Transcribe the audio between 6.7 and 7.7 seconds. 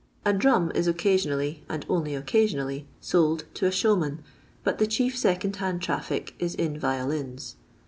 violins.